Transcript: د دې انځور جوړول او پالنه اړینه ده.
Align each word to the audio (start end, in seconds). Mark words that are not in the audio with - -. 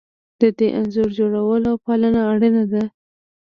د 0.41 0.43
دې 0.57 0.67
انځور 0.79 1.09
جوړول 1.19 1.61
او 1.71 1.75
پالنه 1.85 2.21
اړینه 2.31 2.63
ده. 2.71 2.83